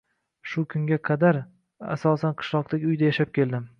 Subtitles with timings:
[0.53, 1.39] Shu kunga qadar
[1.97, 3.69] asosan qishloqdagi uyda yashab keldim